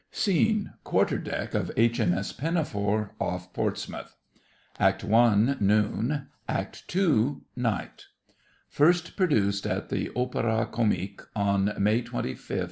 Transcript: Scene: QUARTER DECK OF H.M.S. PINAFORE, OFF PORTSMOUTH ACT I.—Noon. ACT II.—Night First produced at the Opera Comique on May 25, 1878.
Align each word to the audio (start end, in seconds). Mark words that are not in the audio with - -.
Scene: 0.09 0.73
QUARTER 0.83 1.19
DECK 1.19 1.53
OF 1.53 1.71
H.M.S. 1.77 2.31
PINAFORE, 2.33 3.11
OFF 3.21 3.53
PORTSMOUTH 3.53 4.15
ACT 4.79 5.05
I.—Noon. 5.05 6.25
ACT 6.49 6.95
II.—Night 6.95 8.05
First 8.67 9.15
produced 9.15 9.67
at 9.67 9.89
the 9.89 10.09
Opera 10.15 10.67
Comique 10.71 11.21
on 11.35 11.65
May 11.77 12.01
25, 12.01 12.13
1878. 12.13 12.59